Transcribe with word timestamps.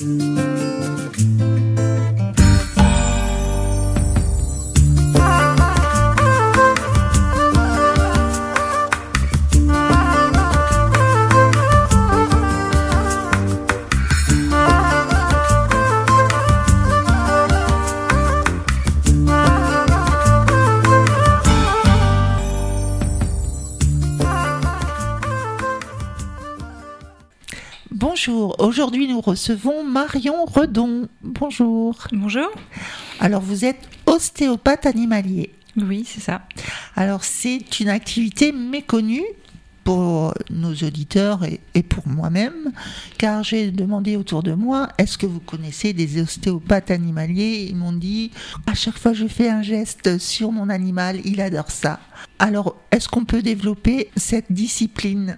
Música 0.00 0.49
Bonjour, 28.12 28.56
aujourd'hui 28.58 29.06
nous 29.06 29.20
recevons 29.20 29.84
Marion 29.84 30.44
Redon. 30.44 31.06
Bonjour. 31.22 32.08
Bonjour. 32.10 32.50
Alors 33.20 33.40
vous 33.40 33.64
êtes 33.64 33.88
ostéopathe 34.04 34.84
animalier. 34.84 35.54
Oui, 35.76 36.04
c'est 36.04 36.18
ça. 36.18 36.42
Alors 36.96 37.22
c'est 37.22 37.78
une 37.78 37.88
activité 37.88 38.50
méconnue 38.50 39.22
pour 39.84 40.34
nos 40.50 40.72
auditeurs 40.72 41.40
et, 41.74 41.82
pour 41.82 42.06
moi-même, 42.06 42.72
car 43.18 43.42
j'ai 43.42 43.70
demandé 43.70 44.16
autour 44.16 44.42
de 44.42 44.52
moi, 44.52 44.88
est-ce 44.98 45.18
que 45.18 45.26
vous 45.26 45.40
connaissez 45.40 45.92
des 45.92 46.20
ostéopathes 46.20 46.90
animaliers? 46.90 47.66
Ils 47.68 47.76
m'ont 47.76 47.92
dit, 47.92 48.30
à 48.66 48.74
chaque 48.74 48.98
fois 48.98 49.12
que 49.12 49.18
je 49.18 49.26
fais 49.26 49.48
un 49.48 49.62
geste 49.62 50.18
sur 50.18 50.52
mon 50.52 50.68
animal, 50.68 51.20
il 51.24 51.40
adore 51.40 51.70
ça. 51.70 52.00
Alors, 52.38 52.76
est-ce 52.90 53.08
qu'on 53.08 53.24
peut 53.24 53.42
développer 53.42 54.10
cette 54.16 54.50
discipline? 54.50 55.36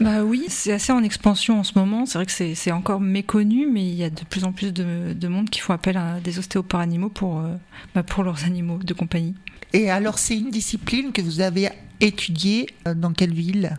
Bah 0.00 0.24
oui, 0.24 0.46
c'est 0.48 0.72
assez 0.72 0.92
en 0.92 1.02
expansion 1.02 1.60
en 1.60 1.64
ce 1.64 1.72
moment. 1.76 2.06
C'est 2.06 2.18
vrai 2.18 2.26
que 2.26 2.54
c'est 2.54 2.72
encore 2.72 3.00
méconnu, 3.00 3.68
mais 3.70 3.84
il 3.84 3.94
y 3.94 4.04
a 4.04 4.10
de 4.10 4.24
plus 4.24 4.44
en 4.44 4.52
plus 4.52 4.72
de, 4.72 5.28
monde 5.28 5.50
qui 5.50 5.60
font 5.60 5.72
appel 5.72 5.96
à 5.96 6.20
des 6.20 6.38
ostéopathes 6.38 6.80
animaux 6.80 7.08
pour, 7.08 7.40
euh, 7.40 7.54
bah, 7.94 8.02
pour 8.02 8.22
leurs 8.24 8.44
animaux 8.44 8.78
de 8.78 8.94
compagnie. 8.94 9.34
Et 9.72 9.90
alors, 9.90 10.18
c'est 10.18 10.36
une 10.36 10.50
discipline 10.50 11.12
que 11.12 11.22
vous 11.22 11.40
avez 11.40 11.68
étudié 12.00 12.68
euh, 12.86 12.94
dans 12.94 13.12
quelle 13.12 13.32
ville? 13.32 13.76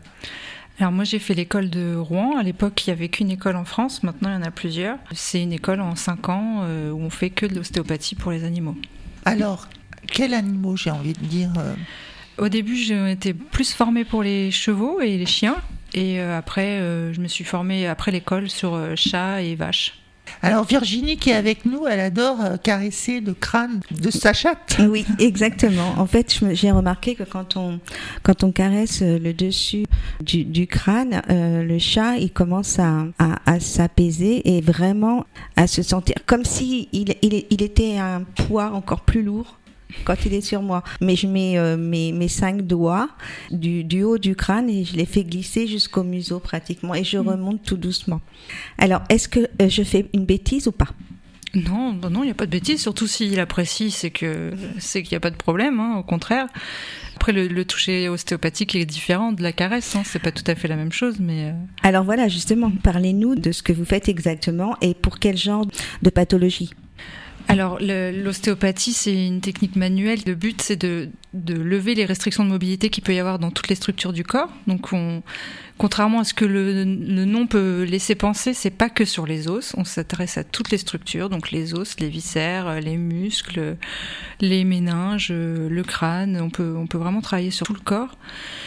Alors 0.79 0.91
moi 0.91 1.03
j'ai 1.03 1.19
fait 1.19 1.33
l'école 1.33 1.69
de 1.69 1.95
Rouen. 1.95 2.37
À 2.37 2.43
l'époque 2.43 2.85
il 2.85 2.89
n'y 2.89 2.93
avait 2.93 3.09
qu'une 3.09 3.31
école 3.31 3.55
en 3.55 3.65
France, 3.65 4.03
maintenant 4.03 4.29
il 4.29 4.33
y 4.33 4.37
en 4.37 4.47
a 4.47 4.51
plusieurs. 4.51 4.97
C'est 5.13 5.41
une 5.41 5.53
école 5.53 5.81
en 5.81 5.95
5 5.95 6.29
ans 6.29 6.59
euh, 6.63 6.91
où 6.91 7.01
on 7.01 7.09
fait 7.09 7.29
que 7.29 7.45
de 7.45 7.55
l'ostéopathie 7.55 8.15
pour 8.15 8.31
les 8.31 8.43
animaux. 8.43 8.75
Alors, 9.25 9.67
quels 10.07 10.33
animaux 10.33 10.77
j'ai 10.77 10.91
envie 10.91 11.13
de 11.13 11.25
dire 11.25 11.51
euh? 11.57 11.73
Au 12.37 12.49
début 12.49 12.75
j'ai 12.75 13.11
été 13.11 13.33
plus 13.33 13.73
formée 13.73 14.05
pour 14.05 14.21
les 14.21 14.51
chevaux 14.51 15.01
et 15.01 15.17
les 15.17 15.25
chiens. 15.25 15.57
Et 15.95 16.19
après 16.19 16.79
je 17.11 17.19
me 17.19 17.27
suis 17.27 17.43
formée 17.43 17.87
après 17.87 18.11
l'école 18.11 18.49
sur 18.49 18.79
chats 18.95 19.41
et 19.41 19.55
vaches. 19.55 19.95
Alors 20.41 20.65
Virginie 20.65 21.17
qui 21.17 21.31
est 21.31 21.35
avec 21.35 21.65
nous, 21.65 21.87
elle 21.87 21.99
adore 21.99 22.41
euh, 22.41 22.57
caresser 22.57 23.19
le 23.19 23.33
crâne 23.33 23.81
de 23.91 24.11
sa 24.11 24.33
chatte. 24.33 24.77
Oui, 24.87 25.05
exactement. 25.19 25.95
En 25.97 26.05
fait, 26.05 26.39
j'ai 26.51 26.71
remarqué 26.71 27.15
que 27.15 27.23
quand 27.23 27.57
on 27.57 27.79
quand 28.23 28.43
on 28.43 28.51
caresse 28.51 29.01
euh, 29.01 29.17
le 29.19 29.33
dessus 29.33 29.85
du, 30.21 30.67
crâne, 30.67 31.21
euh, 31.29 31.63
le 31.63 31.79
chat 31.79 32.17
il 32.17 32.31
commence 32.31 32.79
à, 32.79 33.05
à, 33.45 33.59
s'apaiser 33.59 34.57
et 34.57 34.61
vraiment 34.61 35.25
à 35.55 35.67
se 35.67 35.81
sentir 35.81 36.15
comme 36.25 36.45
si 36.45 36.89
il, 36.91 37.15
il, 37.21 37.45
il 37.49 37.61
était 37.61 37.97
un 37.97 38.23
poids 38.23 38.71
encore 38.71 39.01
plus 39.01 39.23
lourd 39.23 39.57
quand 40.05 40.25
il 40.25 40.33
est 40.33 40.41
sur 40.41 40.61
moi. 40.61 40.83
Mais 41.01 41.15
je 41.15 41.27
mets 41.27 41.57
euh, 41.57 41.77
mes, 41.77 42.11
mes, 42.11 42.27
cinq 42.27 42.61
doigts 42.61 43.09
du, 43.51 43.83
du, 43.83 44.03
haut 44.03 44.17
du 44.17 44.35
crâne 44.35 44.69
et 44.69 44.83
je 44.83 44.95
les 44.95 45.05
fais 45.05 45.23
glisser 45.23 45.67
jusqu'au 45.67 46.03
museau 46.03 46.39
pratiquement 46.39 46.93
et 46.93 47.03
je 47.03 47.17
mm. 47.17 47.27
remonte 47.27 47.63
tout 47.63 47.77
doucement. 47.77 48.21
Alors, 48.77 49.01
est-ce 49.09 49.27
que 49.27 49.39
euh, 49.61 49.69
je 49.69 49.83
fais 49.83 50.09
une 50.13 50.25
bêtise 50.25 50.67
ou 50.67 50.71
pas? 50.71 50.89
Non, 51.55 51.93
non, 51.93 52.23
il 52.23 52.25
n'y 52.25 52.31
a 52.31 52.35
pas 52.35 52.45
de 52.45 52.51
bêtise. 52.51 52.81
Surtout 52.81 53.07
s'il 53.07 53.39
apprécie, 53.39 53.89
c'est 53.89 54.11
que 54.11 54.51
c'est 54.79 55.01
qu'il 55.01 55.13
n'y 55.13 55.17
a 55.17 55.21
pas 55.21 55.31
de 55.31 55.35
problème. 55.35 55.79
Hein, 55.79 55.95
au 55.97 56.03
contraire. 56.03 56.47
Après, 57.15 57.31
le, 57.31 57.65
toucher 57.65 58.09
ostéopathique 58.09 58.75
est 58.75 58.85
différent 58.85 59.31
de 59.31 59.41
la 59.41 59.51
caresse. 59.51 59.95
Hein, 59.95 60.03
c'est 60.05 60.21
pas 60.21 60.31
tout 60.31 60.43
à 60.45 60.55
fait 60.55 60.67
la 60.67 60.75
même 60.75 60.91
chose, 60.91 61.19
mais. 61.19 61.49
Euh. 61.49 61.53
Alors 61.83 62.03
voilà, 62.03 62.27
justement, 62.27 62.71
parlez-nous 62.83 63.35
de 63.35 63.51
ce 63.51 63.63
que 63.63 63.73
vous 63.73 63.85
faites 63.85 64.07
exactement 64.09 64.75
et 64.81 64.93
pour 64.93 65.19
quel 65.19 65.37
genre 65.37 65.65
de 66.03 66.09
pathologie? 66.09 66.71
Alors, 67.47 67.79
l'ostéopathie, 67.79 68.93
c'est 68.93 69.13
une 69.13 69.41
technique 69.41 69.75
manuelle. 69.75 70.19
Le 70.25 70.35
but, 70.35 70.61
c'est 70.61 70.75
de, 70.75 71.09
lever 71.33 71.95
les 71.95 72.05
restrictions 72.05 72.43
de 72.43 72.49
mobilité 72.49 72.89
qu'il 72.89 73.03
peut 73.03 73.13
y 73.13 73.19
avoir 73.19 73.39
dans 73.39 73.51
toutes 73.51 73.69
les 73.69 73.75
structures 73.75 74.13
du 74.13 74.23
corps. 74.23 74.49
Donc, 74.67 74.91
on, 74.93 75.23
Contrairement 75.77 76.21
à 76.21 76.23
ce 76.23 76.33
que 76.33 76.45
le, 76.45 76.85
nom 76.85 77.45
peut 77.45 77.83
laisser 77.83 78.15
penser, 78.15 78.55
c'est 78.55 78.71
pas 78.71 78.89
que 78.89 79.05
sur 79.05 79.27
les 79.27 79.47
os. 79.47 79.75
On 79.77 79.83
s'adresse 79.83 80.39
à 80.39 80.43
toutes 80.43 80.71
les 80.71 80.79
structures, 80.79 81.29
donc 81.29 81.51
les 81.51 81.75
os, 81.75 81.99
les 81.99 82.09
viscères, 82.09 82.81
les 82.81 82.97
muscles, 82.97 83.77
les 84.41 84.63
méninges, 84.63 85.31
le 85.31 85.83
crâne. 85.83 86.39
On 86.41 86.49
peut, 86.49 86.75
on 86.75 86.87
peut 86.87 86.97
vraiment 86.97 87.21
travailler 87.21 87.51
sur 87.51 87.67
tout 87.67 87.75
le 87.75 87.79
corps. 87.79 88.17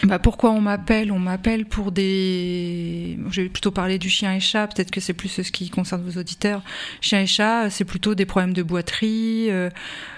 Bah, 0.03 0.19
pourquoi 0.19 0.51
on 0.51 0.61
m'appelle? 0.61 1.11
On 1.11 1.19
m'appelle 1.19 1.65
pour 1.65 1.91
des. 1.91 3.19
Je 3.29 3.41
vais 3.41 3.49
plutôt 3.49 3.71
parler 3.71 3.99
du 3.99 4.09
chien 4.09 4.33
et 4.33 4.39
chat. 4.39 4.67
Peut-être 4.67 4.91
que 4.91 5.01
c'est 5.01 5.13
plus 5.13 5.29
ce 5.29 5.41
qui 5.51 5.69
concerne 5.69 6.03
vos 6.03 6.17
auditeurs. 6.17 6.61
Chien 7.01 7.21
et 7.21 7.27
chat, 7.27 7.69
c'est 7.69 7.85
plutôt 7.85 8.15
des 8.15 8.25
problèmes 8.25 8.53
de 8.53 8.63
boiterie. 8.71 9.51
Euh, 9.51 9.69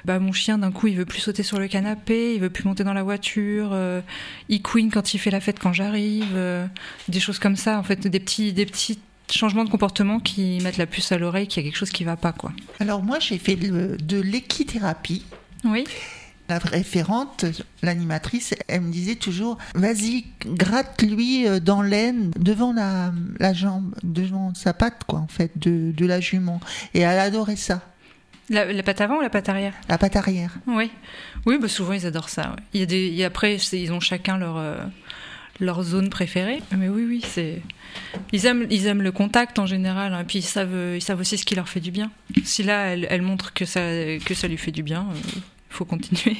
bah, 0.05 0.19
mon 0.19 0.31
chien, 0.31 0.57
d'un 0.57 0.71
coup, 0.71 0.87
il 0.87 0.95
veut 0.95 1.05
plus 1.05 1.19
sauter 1.19 1.43
sur 1.43 1.59
le 1.59 1.67
canapé, 1.67 2.35
il 2.35 2.39
veut 2.39 2.49
plus 2.49 2.63
monter 2.63 2.83
dans 2.83 2.93
la 2.93 3.03
voiture. 3.03 3.71
Euh, 3.73 4.01
il 4.47 4.61
couine 4.61 4.89
quand 4.89 5.13
il 5.13 5.17
fait 5.17 5.31
la 5.31 5.41
fête 5.41 5.59
quand 5.59 5.73
j'arrive. 5.73 6.31
Euh, 6.35 6.65
des 7.09 7.19
choses 7.19 7.39
comme 7.39 7.57
ça, 7.57 7.77
en 7.77 7.83
fait, 7.83 8.07
des 8.07 8.19
petits, 8.19 8.53
des 8.53 8.65
petits 8.65 8.99
changements 9.29 9.65
de 9.65 9.69
comportement 9.69 10.19
qui 10.19 10.59
mettent 10.63 10.77
la 10.77 10.85
puce 10.85 11.11
à 11.11 11.17
l'oreille 11.17 11.47
qu'il 11.47 11.61
y 11.63 11.65
a 11.65 11.69
quelque 11.69 11.77
chose 11.77 11.89
qui 11.89 12.03
va 12.05 12.15
pas, 12.15 12.31
quoi. 12.31 12.53
Alors 12.79 13.03
moi, 13.03 13.19
j'ai 13.19 13.37
fait 13.37 13.55
de 13.55 14.21
l'équithérapie. 14.21 15.25
Oui. 15.65 15.85
La 16.49 16.59
référente, 16.59 17.45
l'animatrice, 17.81 18.53
elle 18.67 18.81
me 18.81 18.91
disait 18.91 19.15
toujours 19.15 19.57
Vas-y, 19.75 20.25
gratte-lui 20.45 21.61
dans 21.61 21.81
l'aine 21.81 22.31
devant 22.37 22.73
la, 22.73 23.13
la, 23.39 23.53
jambe, 23.53 23.95
devant 24.03 24.53
sa 24.53 24.73
patte, 24.73 25.05
quoi, 25.07 25.19
en 25.19 25.27
fait, 25.27 25.57
de, 25.57 25.93
de 25.95 26.05
la 26.05 26.19
jument. 26.19 26.59
Et 26.93 26.99
elle 26.99 27.19
adorait 27.19 27.55
ça. 27.55 27.81
La, 28.49 28.83
patte 28.83 29.01
avant 29.01 29.17
ou 29.17 29.21
la 29.21 29.29
patte 29.29 29.49
arrière? 29.49 29.73
La 29.87 29.97
patte 29.97 30.15
arrière. 30.15 30.51
Oui, 30.67 30.91
oui 31.45 31.57
bah 31.59 31.67
souvent 31.67 31.93
ils 31.93 32.05
adorent 32.05 32.29
ça. 32.29 32.55
Il 32.73 32.81
y 32.81 32.83
a 32.83 32.85
des, 32.85 33.23
après, 33.23 33.55
ils 33.55 33.93
ont 33.93 34.01
chacun 34.01 34.37
leur, 34.37 34.57
euh, 34.57 34.77
leur 35.59 35.81
zone 35.83 36.09
préférée. 36.09 36.61
Mais 36.77 36.89
oui, 36.89 37.05
oui, 37.07 37.21
c'est. 37.25 37.61
Ils 38.31 38.45
aiment, 38.45 38.67
ils 38.69 38.87
aiment 38.87 39.01
le 39.01 39.11
contact 39.11 39.59
en 39.59 39.65
général, 39.65 40.11
et 40.11 40.15
hein. 40.15 40.23
puis 40.27 40.39
ils 40.39 40.43
savent, 40.43 40.95
ils 40.95 41.01
savent 41.01 41.19
aussi 41.19 41.37
ce 41.37 41.45
qui 41.45 41.55
leur 41.55 41.69
fait 41.69 41.79
du 41.79 41.91
bien. 41.91 42.11
Si 42.43 42.63
là, 42.63 42.87
elle, 42.87 43.07
elle 43.09 43.21
montre 43.21 43.53
que 43.53 43.65
ça, 43.65 43.81
que 44.25 44.33
ça 44.33 44.47
lui 44.47 44.57
fait 44.57 44.71
du 44.71 44.83
bien, 44.83 45.07
il 45.11 45.17
euh, 45.17 45.41
faut 45.69 45.85
continuer. 45.85 46.37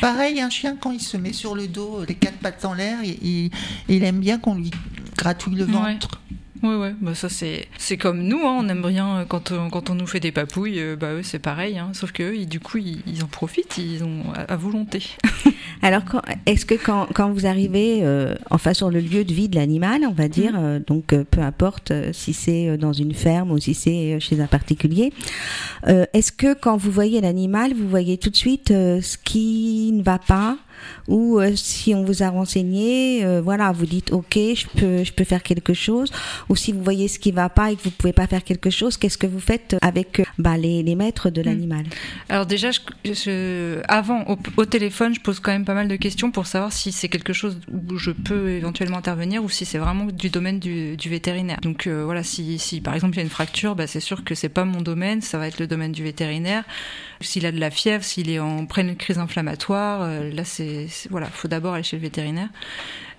Pareil, 0.00 0.40
un 0.40 0.50
chien, 0.50 0.76
quand 0.80 0.92
il 0.92 1.00
se 1.00 1.16
met 1.16 1.32
sur 1.32 1.54
le 1.54 1.68
dos, 1.68 2.04
les 2.08 2.14
quatre 2.14 2.38
pattes 2.38 2.64
en 2.64 2.74
l'air, 2.74 2.98
il, 3.04 3.50
il, 3.88 4.04
aime 4.04 4.20
bien 4.20 4.38
qu'on 4.38 4.54
lui 4.54 4.70
gratouille 5.16 5.56
le 5.56 5.64
ventre. 5.64 6.20
Ouais, 6.62 6.94
bah 7.00 7.14
ça 7.14 7.28
c'est 7.28 7.68
c'est 7.78 7.96
comme 7.96 8.22
nous, 8.22 8.38
hein, 8.38 8.58
on 8.60 8.68
aime 8.68 8.82
bien 8.82 9.18
euh, 9.18 9.24
quand 9.24 9.52
on, 9.52 9.70
quand 9.70 9.90
on 9.90 9.94
nous 9.94 10.06
fait 10.06 10.20
des 10.20 10.32
papouilles, 10.32 10.80
euh, 10.80 10.96
bah 10.96 11.12
eux 11.12 11.22
c'est 11.22 11.38
pareil, 11.38 11.78
hein, 11.78 11.90
sauf 11.92 12.12
que 12.12 12.44
du 12.44 12.60
coup 12.60 12.78
ils, 12.78 13.22
en 13.22 13.26
profitent, 13.26 13.78
ils 13.78 14.04
ont 14.04 14.24
à, 14.34 14.56
volonté. 14.56 15.02
Alors 15.82 16.02
est-ce 16.46 16.66
que 16.66 16.74
quand, 16.74 17.08
quand, 17.14 17.30
vous 17.30 17.46
arrivez 17.46 18.00
euh, 18.02 18.34
enfin 18.50 18.74
sur 18.74 18.90
le 18.90 19.00
lieu 19.00 19.24
de 19.24 19.32
vie 19.32 19.48
de 19.48 19.56
l'animal, 19.56 20.02
on 20.08 20.12
va 20.12 20.28
dire, 20.28 20.58
mm. 20.58 20.80
donc 20.86 21.06
peu 21.06 21.40
importe 21.40 21.92
si 22.12 22.32
c'est 22.32 22.76
dans 22.76 22.92
une 22.92 23.14
ferme 23.14 23.52
ou 23.52 23.58
si 23.58 23.74
c'est 23.74 24.18
chez 24.20 24.40
un 24.40 24.46
particulier, 24.46 25.12
est-ce 25.86 26.32
que 26.32 26.54
quand 26.54 26.76
vous 26.76 26.90
voyez 26.90 27.20
l'animal, 27.20 27.72
vous 27.74 27.88
voyez 27.88 28.18
tout 28.18 28.30
de 28.30 28.36
suite 28.36 28.68
ce 28.68 29.16
qui 29.18 29.92
ne 29.92 30.02
va 30.02 30.18
pas 30.18 30.56
ou 31.08 31.38
euh, 31.38 31.52
si 31.54 31.94
on 31.94 32.04
vous 32.04 32.22
a 32.22 32.28
renseigné, 32.28 33.24
euh, 33.24 33.40
voilà, 33.40 33.72
vous 33.72 33.86
dites 33.86 34.12
ok, 34.12 34.34
je 34.34 34.66
peux, 34.66 35.04
je 35.04 35.12
peux 35.12 35.24
faire 35.24 35.42
quelque 35.42 35.74
chose, 35.74 36.10
ou 36.48 36.56
si 36.56 36.72
vous 36.72 36.82
voyez 36.82 37.08
ce 37.08 37.18
qui 37.18 37.32
va 37.32 37.48
pas 37.48 37.70
et 37.70 37.76
que 37.76 37.82
vous 37.82 37.90
pouvez 37.90 38.12
pas 38.12 38.26
faire 38.26 38.42
quelque 38.42 38.70
chose, 38.70 38.96
qu'est-ce 38.96 39.18
que 39.18 39.26
vous 39.26 39.40
faites 39.40 39.76
avec 39.82 40.20
euh, 40.20 40.24
bah, 40.38 40.56
les, 40.56 40.82
les, 40.82 40.94
maîtres 40.94 41.30
de 41.30 41.40
hmm. 41.40 41.44
l'animal 41.44 41.84
Alors 42.28 42.46
déjà, 42.46 42.70
je, 43.04 43.80
avant 43.88 44.24
au, 44.56 44.64
téléphone, 44.64 45.14
je 45.14 45.20
pose 45.20 45.40
quand 45.40 45.52
même 45.52 45.64
pas 45.64 45.74
mal 45.74 45.88
de 45.88 45.96
questions 45.96 46.30
pour 46.30 46.46
savoir 46.46 46.72
si 46.72 46.92
c'est 46.92 47.08
quelque 47.08 47.32
chose 47.32 47.58
où 47.72 47.96
je 47.96 48.10
peux 48.10 48.50
éventuellement 48.50 48.98
intervenir 48.98 49.44
ou 49.44 49.48
si 49.48 49.64
c'est 49.64 49.78
vraiment 49.78 50.06
du 50.06 50.30
domaine 50.30 50.58
du, 50.58 50.96
du 50.96 51.08
vétérinaire. 51.08 51.58
Donc 51.62 51.86
voilà, 51.86 52.22
si, 52.22 52.58
si, 52.58 52.80
par 52.80 52.94
exemple 52.94 53.14
il 53.14 53.18
y 53.18 53.20
a 53.20 53.24
une 53.24 53.30
fracture, 53.30 53.76
bah, 53.76 53.86
c'est 53.86 54.00
sûr 54.00 54.24
que 54.24 54.34
c'est 54.34 54.48
pas 54.48 54.64
mon 54.64 54.80
domaine, 54.80 55.20
ça 55.20 55.38
va 55.38 55.46
être 55.46 55.60
le 55.60 55.66
domaine 55.66 55.92
du 55.92 56.02
vétérinaire. 56.02 56.64
S'il 57.20 57.46
a 57.46 57.52
de 57.52 57.60
la 57.60 57.70
fièvre, 57.70 58.04
s'il 58.04 58.28
est 58.30 58.38
en 58.38 58.66
pleine 58.66 58.96
crise 58.96 59.18
inflammatoire, 59.18 60.06
là 60.32 60.44
c'est 60.44 60.65
voilà, 61.10 61.26
faut 61.26 61.48
d'abord 61.48 61.74
aller 61.74 61.82
chez 61.82 61.96
le 61.96 62.02
vétérinaire. 62.02 62.48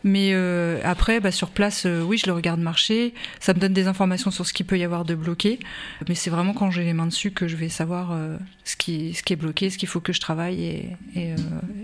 Mais 0.04 0.30
euh, 0.32 0.80
après, 0.84 1.20
bah, 1.20 1.32
sur 1.32 1.50
place, 1.50 1.86
euh, 1.86 2.02
oui, 2.02 2.18
je 2.18 2.28
le 2.28 2.34
regarde 2.34 2.60
marcher. 2.60 3.14
Ça 3.40 3.54
me 3.54 3.60
donne 3.60 3.74
des 3.74 3.88
informations 3.88 4.32
sur 4.32 4.46
ce 4.46 4.54
qu'il 4.54 4.66
peut 4.66 4.78
y 4.78 4.84
avoir 4.84 5.06
de 5.06 5.16
bloqué. 5.16 5.60
Mais 6.08 6.16
c'est 6.16 6.30
vraiment 6.30 6.54
quand 6.54 6.72
j'ai 6.72 6.84
les 6.84 6.94
mains 6.94 7.08
dessus 7.08 7.32
que 7.32 7.48
je 7.48 7.56
vais 7.56 7.70
savoir 7.70 8.12
euh, 8.12 8.38
ce, 8.64 8.76
qui, 8.76 9.14
ce 9.14 9.24
qui 9.24 9.34
est 9.34 9.38
bloqué, 9.38 9.70
ce 9.70 9.78
qu'il 9.78 9.88
faut 9.88 10.00
que 10.00 10.14
je 10.14 10.20
travaille 10.20 10.64
et, 11.16 11.36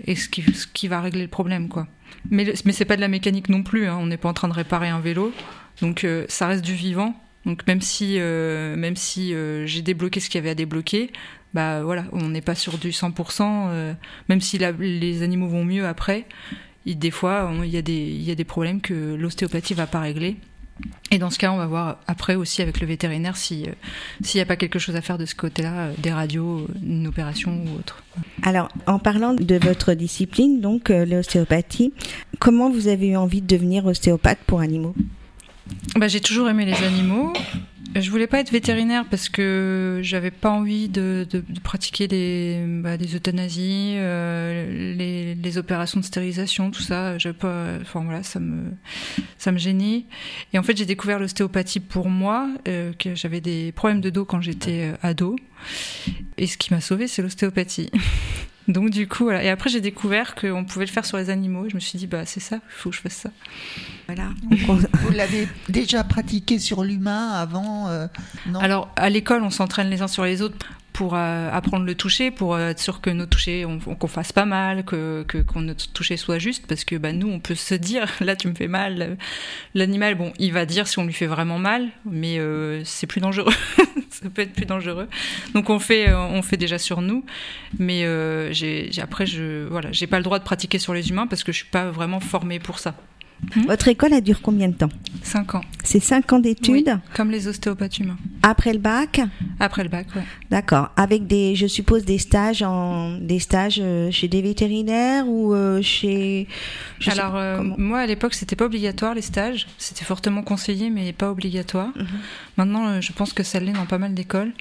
et, 0.06 0.16
ce, 0.16 0.28
qui, 0.28 0.42
ce, 0.42 0.66
qui, 0.66 0.88
va 0.88 1.00
régler 1.00 1.22
le 1.22 1.28
problème. 1.28 1.68
Quoi. 1.68 1.86
Mais, 2.30 2.52
mais 2.64 2.72
c'est 2.72 2.84
pas 2.84 2.96
de 2.96 3.00
la 3.00 3.08
mécanique 3.08 3.48
non 3.48 3.62
plus. 3.62 3.86
Hein. 3.86 3.98
On 4.00 4.06
n'est 4.06 4.16
pas 4.16 4.28
en 4.28 4.34
train 4.34 4.48
de 4.48 4.54
réparer 4.54 4.88
un 4.88 5.00
vélo. 5.00 5.32
Donc 5.80 6.06
ça 6.28 6.46
reste 6.46 6.64
du 6.64 6.74
vivant. 6.74 7.20
Donc 7.46 7.66
même 7.66 7.80
si, 7.80 8.16
même 8.18 8.96
si 8.96 9.34
j'ai 9.66 9.82
débloqué 9.82 10.20
ce 10.20 10.30
qu'il 10.30 10.38
y 10.38 10.42
avait 10.42 10.50
à 10.50 10.54
débloquer, 10.54 11.10
bah 11.54 11.82
voilà, 11.82 12.04
on 12.12 12.28
n'est 12.28 12.40
pas 12.42 12.54
sur 12.54 12.78
du 12.78 12.90
100%. 12.90 13.68
euh, 13.70 13.94
même 14.28 14.40
si 14.40 14.58
les 14.58 15.22
animaux 15.22 15.48
vont 15.48 15.64
mieux 15.64 15.86
après, 15.86 16.26
des 16.86 17.10
fois 17.10 17.50
il 17.62 17.70
y, 17.70 17.76
a 17.76 17.82
des- 17.82 18.44
problèmes 18.44 18.80
que 18.80 19.14
l'ostéopathie 19.14 19.74
va 19.74 19.86
pas 19.86 20.00
régler. 20.00 20.36
Et 21.12 21.18
dans 21.18 21.30
ce 21.30 21.38
cas, 21.38 21.52
on 21.52 21.56
va 21.56 21.66
voir 21.66 21.98
après 22.08 22.34
aussi 22.34 22.60
avec 22.60 22.80
le 22.80 22.86
vétérinaire 22.88 23.34
euh, 23.36 23.72
s'il 24.22 24.38
n'y 24.38 24.42
a 24.42 24.46
pas 24.46 24.56
quelque 24.56 24.80
chose 24.80 24.96
à 24.96 25.00
faire 25.00 25.18
de 25.18 25.24
ce 25.24 25.36
côté-là, 25.36 25.72
euh, 25.86 25.94
des 25.98 26.10
radios, 26.10 26.66
une 26.82 27.06
opération 27.06 27.62
ou 27.64 27.78
autre. 27.78 28.02
Alors, 28.42 28.68
en 28.88 28.98
parlant 28.98 29.34
de 29.34 29.54
votre 29.54 29.94
discipline, 29.94 30.60
donc 30.60 30.88
l'ostéopathie, 30.88 31.92
comment 32.40 32.70
vous 32.70 32.88
avez 32.88 33.06
eu 33.08 33.16
envie 33.16 33.40
de 33.40 33.46
devenir 33.46 33.86
ostéopathe 33.86 34.40
pour 34.46 34.60
animaux? 34.60 34.96
Bah, 35.96 36.08
j'ai 36.08 36.20
toujours 36.20 36.48
aimé 36.48 36.64
les 36.64 36.84
animaux. 36.84 37.32
Je 37.96 38.10
voulais 38.10 38.26
pas 38.26 38.40
être 38.40 38.50
vétérinaire 38.50 39.04
parce 39.08 39.28
que 39.28 40.00
j'avais 40.02 40.32
pas 40.32 40.50
envie 40.50 40.88
de, 40.88 41.26
pratiquer 41.62 42.08
les, 42.08 42.64
bah, 42.66 42.96
des 42.96 43.14
euthanasies, 43.14 43.94
euh, 43.98 44.94
les, 44.96 45.58
opérations 45.58 46.00
de 46.00 46.04
stérilisation, 46.04 46.72
tout 46.72 46.82
ça. 46.82 47.16
Pas, 47.38 47.76
enfin 47.80 48.02
voilà, 48.02 48.24
ça 48.24 48.40
me, 48.40 48.72
ça 49.38 49.52
me 49.52 49.58
gênait. 49.58 50.06
Et 50.52 50.58
en 50.58 50.64
fait, 50.64 50.76
j'ai 50.76 50.86
découvert 50.86 51.20
l'ostéopathie 51.20 51.78
pour 51.78 52.08
moi, 52.08 52.48
euh, 52.66 52.92
que 52.98 53.14
j'avais 53.14 53.40
des 53.40 53.70
problèmes 53.70 54.00
de 54.00 54.10
dos 54.10 54.24
quand 54.24 54.40
j'étais 54.40 54.92
euh, 54.92 54.96
ado. 55.02 55.36
Et 56.36 56.48
ce 56.48 56.58
qui 56.58 56.74
m'a 56.74 56.80
sauvé, 56.80 57.06
c'est 57.06 57.22
l'ostéopathie. 57.22 57.90
Donc 58.68 58.90
du 58.90 59.06
coup, 59.08 59.24
voilà. 59.24 59.42
Et 59.42 59.48
après, 59.48 59.70
j'ai 59.70 59.80
découvert 59.80 60.34
qu'on 60.34 60.64
pouvait 60.64 60.86
le 60.86 60.90
faire 60.90 61.04
sur 61.04 61.16
les 61.16 61.30
animaux. 61.30 61.66
Et 61.66 61.70
je 61.70 61.74
me 61.74 61.80
suis 61.80 61.98
dit, 61.98 62.06
bah 62.06 62.24
c'est 62.24 62.40
ça, 62.40 62.56
il 62.56 62.60
faut 62.68 62.90
que 62.90 62.96
je 62.96 63.00
fasse 63.00 63.14
ça. 63.16 63.30
Voilà. 64.06 64.30
Vous 64.50 65.12
l'avez 65.12 65.48
déjà 65.68 66.04
pratiqué 66.04 66.58
sur 66.58 66.84
l'humain 66.84 67.30
avant 67.30 67.88
euh, 67.88 68.06
Non? 68.46 68.60
Alors, 68.60 68.92
à 68.96 69.10
l'école, 69.10 69.42
on 69.42 69.50
s'entraîne 69.50 69.90
les 69.90 70.02
uns 70.02 70.08
sur 70.08 70.24
les 70.24 70.42
autres 70.42 70.56
pour 70.94 71.16
euh, 71.16 71.50
apprendre 71.52 71.84
le 71.84 71.94
toucher, 71.96 72.30
pour 72.30 72.54
euh, 72.54 72.70
être 72.70 72.78
sûr 72.78 73.00
que 73.00 73.10
nos 73.10 73.26
touchés, 73.26 73.66
on, 73.66 73.80
qu'on 73.80 74.06
fasse 74.06 74.32
pas 74.32 74.44
mal, 74.44 74.84
que, 74.84 75.24
que 75.26 75.38
qu'on 75.38 75.60
notre 75.60 75.92
toucher 75.92 76.16
soit 76.16 76.38
juste, 76.38 76.68
parce 76.68 76.84
que 76.84 76.94
bah, 76.94 77.12
nous, 77.12 77.28
on 77.28 77.40
peut 77.40 77.56
se 77.56 77.74
dire, 77.74 78.06
là, 78.20 78.36
tu 78.36 78.48
me 78.48 78.54
fais 78.54 78.68
mal. 78.68 79.18
L'animal, 79.74 80.14
bon, 80.14 80.32
il 80.38 80.52
va 80.52 80.66
dire 80.66 80.86
si 80.86 81.00
on 81.00 81.04
lui 81.04 81.12
fait 81.12 81.26
vraiment 81.26 81.58
mal, 81.58 81.88
mais 82.06 82.38
euh, 82.38 82.82
c'est 82.84 83.08
plus 83.08 83.20
dangereux. 83.20 83.52
Ça 84.10 84.30
peut 84.30 84.42
être 84.42 84.52
plus 84.52 84.66
dangereux. 84.66 85.08
Donc, 85.52 85.68
on 85.68 85.80
fait, 85.80 86.08
euh, 86.08 86.16
on 86.16 86.42
fait 86.42 86.56
déjà 86.56 86.78
sur 86.78 87.02
nous, 87.02 87.24
mais 87.80 88.04
euh, 88.04 88.52
j'ai, 88.52 88.88
après, 89.02 89.26
je, 89.26 89.66
voilà, 89.66 89.90
pas 90.08 90.18
le 90.18 90.22
droit 90.22 90.38
de 90.38 90.44
pratiquer 90.44 90.78
sur 90.78 90.94
les 90.94 91.10
humains 91.10 91.26
parce 91.26 91.42
que 91.42 91.50
je 91.50 91.56
suis 91.56 91.70
pas 91.70 91.90
vraiment 91.90 92.20
formée 92.20 92.60
pour 92.60 92.78
ça. 92.78 92.94
Votre 93.66 93.88
école, 93.88 94.12
elle 94.12 94.22
dure 94.22 94.40
combien 94.42 94.68
de 94.68 94.74
temps 94.74 94.88
5 95.22 95.54
ans, 95.54 95.62
C'est 95.82 96.00
5 96.00 96.32
ans 96.34 96.38
d'études 96.38 96.98
comme 97.14 97.30
les 97.30 97.48
ostéopathes 97.48 97.98
humains. 97.98 98.18
après 98.42 98.72
le 98.72 98.78
bac 98.78 99.20
Après 99.58 99.82
le 99.82 99.88
bac, 99.88 100.06
ouais. 100.14 100.22
D'accord. 100.50 100.90
Avec 100.96 101.26
des, 101.26 101.54
je 101.54 101.66
suppose, 101.66 102.04
des 102.04 102.18
stages 102.18 102.62
en, 102.62 103.16
des 103.18 103.38
stages 103.38 103.80
euh, 103.82 104.10
chez 104.10 104.28
des 104.28 104.42
vétérinaires 104.42 105.26
ou 105.26 105.54
euh, 105.54 105.80
chez. 105.80 106.46
je 106.98 107.10
Alors 107.10 107.36
euh, 107.36 107.62
moi 107.78 108.00
à 108.00 108.06
l'époque 108.06 108.34
c'était 108.34 108.56
pas 108.56 108.66
obligatoire 108.66 109.14
les 109.14 109.22
stages, 109.22 109.66
c'était 109.78 110.04
fortement 110.04 110.42
conseillé 110.42 110.90
mais 110.90 111.12
pas 111.12 111.30
obligatoire. 111.30 111.88
Mhm. 111.96 112.06
Maintenant 112.58 113.00
je 113.00 113.12
pense 113.12 113.32
que 113.32 113.42
ça 113.42 113.60
l'est 113.60 113.72
dans 113.72 113.86
pas 113.86 113.98
mal 113.98 114.12
d'écoles. 114.14 114.52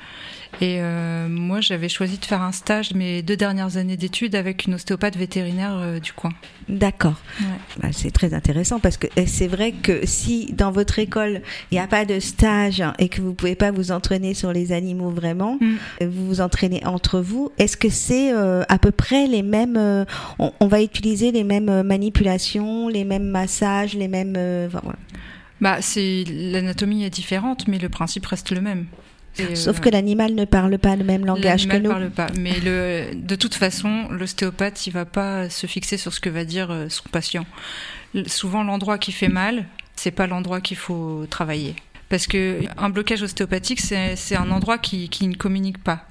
Et 0.62 0.78
euh, 0.82 1.28
moi 1.28 1.62
j'avais 1.62 1.90
choisi 1.90 2.20
de 2.20 2.26
faire 2.26 2.42
un 2.42 2.52
stage 2.52 2.94
mes 2.94 3.22
deux 3.22 3.36
dernières 3.36 3.78
années 3.78 3.98
d'études 3.98 4.36
avec 4.36 4.66
une 4.66 4.76
ostéopathe 4.76 5.18
vétérinaire 5.18 5.76
euh, 5.76 6.00
du 6.00 6.14
coin. 6.14 6.32
D'accord. 6.70 7.16
Ouais. 7.42 7.48
Bah, 7.82 7.88
c'est 7.92 8.12
très 8.12 8.34
intéressant 8.34 8.80
parce 8.80 8.98
que 8.98 9.08
c'est 9.26 9.48
vrai 9.48 9.72
que 9.72 10.06
si 10.06 10.54
dans 10.54 10.72
votre 10.72 11.00
école 11.00 11.42
il 11.72 11.76
n'y 11.76 11.80
a 11.80 11.88
pas 11.88 12.06
de 12.06 12.20
stage 12.20 12.84
et 13.00 13.10
que 13.10 13.22
vous 13.22 13.34
pouvez 13.34 13.56
pas 13.56 13.72
vous 13.72 13.92
entraîner 13.92 14.34
sur 14.34 14.54
les 14.54 14.72
animaux 14.72 15.10
vraiment, 15.10 15.58
Mm. 15.60 16.06
vous 16.06 16.26
vous 16.28 16.42
entraînez 16.42 16.86
entre 16.86 17.20
vous. 17.20 17.52
Est-ce 17.58 17.76
que 17.78 17.90
c'est 17.90 18.34
euh, 18.34 18.64
à 18.70 18.78
peu 18.78 18.92
près 18.92 19.28
les 19.28 19.44
mêmes 19.44 20.06
on, 20.40 20.52
on 20.60 20.68
va 20.68 20.82
utiliser 20.82 21.32
les 21.32 21.44
mêmes 21.44 21.82
manipulations, 21.84 22.88
les 22.88 23.04
mêmes 23.06 23.28
massages, 23.28 23.96
les 23.96 24.08
mêmes. 24.08 24.34
voilà. 24.72 24.98
Bah 25.62 25.78
c'est 25.82 26.24
l'anatomie 26.28 27.04
est 27.06 27.10
différente 27.10 27.68
mais 27.68 27.80
le 27.80 27.90
principe 27.90 28.26
reste 28.26 28.52
le 28.52 28.62
même. 28.62 28.86
Et, 29.40 29.44
euh, 29.44 29.56
Sauf 29.56 29.80
que 29.80 29.90
l'animal 29.90 30.36
ne 30.36 30.46
parle 30.46 30.78
pas 30.78 30.96
le 30.96 31.04
même 31.04 31.26
langage 31.26 31.66
que 31.68 31.74
L'animal 31.74 32.04
nous. 32.04 32.10
parle 32.10 32.30
pas. 32.30 32.40
Mais 32.40 32.60
le, 32.60 33.16
de 33.16 33.36
toute 33.36 33.56
façon, 33.56 34.08
l'ostéopathe, 34.12 34.86
il 34.88 34.94
va 34.94 35.06
pas 35.06 35.50
se 35.50 35.68
fixer 35.68 35.98
sur 35.98 36.14
ce 36.14 36.20
que 36.20 36.30
va 36.30 36.46
dire 36.46 36.72
euh, 36.72 36.88
son 36.90 37.08
patient. 37.10 37.46
Souvent, 38.28 38.64
l'endroit 38.64 38.98
qui 38.98 39.12
fait 39.12 39.30
mal, 39.30 39.66
c'est 39.96 40.12
pas 40.12 40.28
l'endroit 40.28 40.62
qu'il 40.62 40.78
faut 40.78 41.26
travailler. 41.30 41.76
Parce 42.10 42.28
que 42.28 42.62
un 42.78 42.90
blocage 42.90 43.24
ostéopathique, 43.24 43.80
c'est 43.80 44.36
un 44.36 44.52
endroit 44.52 44.78
qui, 44.78 45.10
qui 45.10 45.28
ne 45.28 45.36
communique 45.36 45.84
pas. 45.84 46.06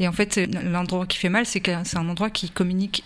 Et 0.00 0.06
en 0.06 0.12
fait, 0.12 0.38
l'endroit 0.64 1.06
qui 1.06 1.18
fait 1.18 1.28
mal, 1.28 1.44
c'est 1.44 1.60
que 1.60 1.72
c'est 1.84 1.96
un 1.96 2.08
endroit 2.08 2.30
qui 2.30 2.50
communique 2.50 3.02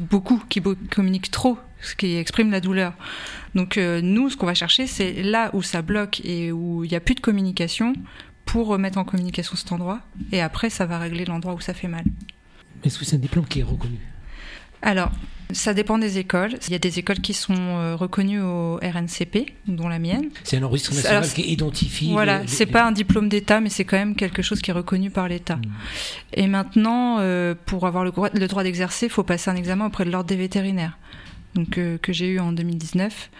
beaucoup, 0.00 0.42
qui 0.48 0.60
communique 0.90 1.30
trop, 1.30 1.58
ce 1.80 1.94
qui 1.94 2.16
exprime 2.16 2.50
la 2.50 2.60
douleur. 2.60 2.94
Donc 3.54 3.78
euh, 3.78 4.00
nous, 4.00 4.30
ce 4.30 4.36
qu'on 4.36 4.46
va 4.46 4.54
chercher, 4.54 4.88
c'est 4.88 5.22
là 5.22 5.50
où 5.52 5.62
ça 5.62 5.82
bloque 5.82 6.20
et 6.24 6.50
où 6.50 6.82
il 6.82 6.90
n'y 6.90 6.96
a 6.96 7.00
plus 7.00 7.14
de 7.14 7.20
communication 7.20 7.92
pour 8.54 8.68
remettre 8.68 8.98
en 8.98 9.04
communication 9.04 9.56
cet 9.56 9.72
endroit. 9.72 9.98
Et 10.30 10.40
après, 10.40 10.70
ça 10.70 10.86
va 10.86 11.00
régler 11.00 11.24
l'endroit 11.24 11.54
où 11.54 11.60
ça 11.60 11.74
fait 11.74 11.88
mal. 11.88 12.04
Est-ce 12.84 13.00
que 13.00 13.04
c'est 13.04 13.16
un 13.16 13.18
diplôme 13.18 13.46
qui 13.46 13.58
est 13.58 13.64
reconnu? 13.64 13.98
Alors, 14.80 15.10
ça 15.50 15.74
dépend 15.74 15.98
des 15.98 16.18
écoles. 16.18 16.52
Il 16.68 16.70
y 16.72 16.76
a 16.76 16.78
des 16.78 17.00
écoles 17.00 17.18
qui 17.18 17.34
sont 17.34 17.52
euh, 17.56 17.96
reconnues 17.96 18.40
au 18.40 18.76
RNCP, 18.76 19.54
dont 19.66 19.88
la 19.88 19.98
mienne. 19.98 20.28
C'est 20.44 20.58
un 20.58 20.66
registre 20.66 20.90
C'est- 20.92 20.98
national 20.98 21.22
alors, 21.24 21.34
qui 21.34 21.42
identifie. 21.50 22.12
Voilà, 22.12 22.42
les- 22.42 22.46
c'est 22.46 22.66
pas 22.66 22.86
un 22.86 22.92
diplôme 22.92 23.28
d'État, 23.28 23.60
mais 23.60 23.70
c'est 23.70 23.84
quand 23.84 23.96
même 23.96 24.14
quelque 24.14 24.40
chose 24.40 24.60
qui 24.62 24.70
est 24.70 24.74
reconnu 24.74 25.10
par 25.10 25.26
l'État. 25.26 25.56
Mm. 25.56 25.62
Et 26.34 26.46
maintenant, 26.46 27.16
euh, 27.18 27.56
pour 27.66 27.88
avoir 27.88 28.04
le 28.04 28.12
droit, 28.12 28.28
le 28.32 28.46
droit 28.46 28.62
d'exercer, 28.62 29.06
il 29.06 29.10
faut 29.12 29.24
passer 29.24 29.50
un 29.50 29.56
examen 29.56 29.86
auprès 29.86 30.04
de 30.04 30.12
l'ordre 30.12 30.28
des 30.28 30.36
vétérinaires, 30.36 30.96
donc 31.56 31.76
euh, 31.76 31.98
que 31.98 32.12
j'ai 32.12 32.28
eu 32.28 32.38
en 32.38 32.52
2019. 32.52 33.30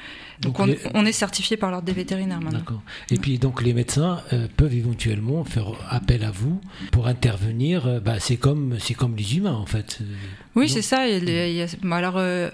Donc, 0.41 0.53
Donc, 0.57 0.61
on, 0.61 0.67
les- 0.67 0.79
on 0.95 1.07
est 1.07 1.13
certifié 1.13 1.57
par 1.57 1.71
l'ordre 1.71 1.87
des 1.87 1.93
vétérinaires 1.93 2.41
maintenant. 2.41 2.59
D'accord. 2.59 2.83
Et 3.11 3.17
puis 3.19 3.39
donc 3.39 3.63
les 3.63 3.73
médecins 3.73 4.21
euh, 4.33 4.47
peuvent 4.57 4.75
éventuellement 4.75 5.45
faire 5.45 5.67
appel 5.91 6.25
à 6.25 6.31
vous 6.31 6.61
pour 6.93 7.07
intervenir. 7.07 7.87
euh, 7.87 8.01
bah, 8.01 8.19
c'est 8.19 8.37
comme 8.37 8.77
c'est 8.81 8.95
comme 8.95 9.17
les 9.17 9.37
humains 9.37 9.55
en 9.55 9.67
fait. 9.67 9.99
Euh, 10.01 10.05
Oui, 10.57 10.69
c'est 10.69 10.83
ça. 10.83 11.09
Il 11.09 11.29
y 11.29 11.63
a- 11.63 11.67
bah 11.83 11.97
alors, 11.97 12.15
euh, 12.17 12.51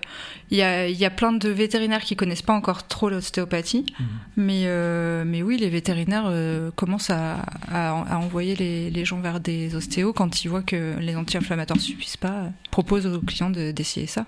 il 0.51 0.59
y, 0.59 0.63
a, 0.63 0.89
il 0.89 0.97
y 0.97 1.05
a 1.05 1.11
plein 1.11 1.33
de 1.33 1.49
vétérinaires 1.49 2.01
qui 2.03 2.17
connaissent 2.17 2.43
pas 2.43 2.53
encore 2.55 2.87
trop 2.89 3.09
l'ostéopathie, 3.09 3.87
Mhm. 3.99 4.07
mais, 4.37 5.25
mais 5.25 5.43
oui, 5.43 5.57
les 5.59 5.69
vétérinaires 5.71 6.33
commencent 6.77 7.11
à, 7.11 7.37
à, 7.69 7.91
à 8.15 8.17
envoyer 8.19 8.57
les, 8.57 8.91
les 8.91 9.05
gens 9.05 9.21
vers 9.21 9.39
des 9.41 9.75
ostéos 9.75 10.13
quand 10.13 10.45
ils 10.45 10.49
voient 10.49 10.63
que 10.63 10.97
les 10.99 11.15
anti-inflammatoires 11.17 11.81
suffisent 11.81 12.17
pas. 12.17 12.51
proposent 12.71 13.07
aux 13.07 13.21
clients 13.21 13.51
de- 13.51 13.71
d'essayer 13.73 14.07
ça. 14.07 14.27